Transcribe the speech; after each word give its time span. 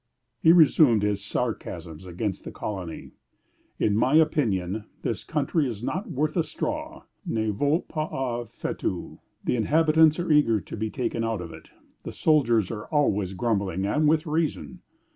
He 0.39 0.51
resumed 0.51 1.03
his 1.03 1.23
sarcasms 1.23 2.07
against 2.07 2.43
the 2.43 2.51
colony. 2.51 3.11
"In 3.77 3.95
my 3.95 4.15
opinion 4.15 4.85
this 5.03 5.23
country 5.23 5.67
is 5.67 5.83
not 5.83 6.09
worth 6.09 6.35
a 6.35 6.43
straw 6.43 7.03
(ne 7.23 7.51
vaut 7.51 7.87
pas 7.87 8.09
un 8.11 8.47
fétu). 8.47 9.19
The 9.43 9.55
inhabitants 9.55 10.17
are 10.17 10.31
eager 10.31 10.59
to 10.59 10.75
be 10.75 10.89
taken 10.89 11.23
out 11.23 11.39
of 11.39 11.53
it. 11.53 11.69
The 12.01 12.11
soldiers 12.13 12.71
are 12.71 12.85
always 12.87 13.33
grumbling, 13.33 13.85
and 13.85 14.07
with 14.07 14.25
reason." 14.25 14.79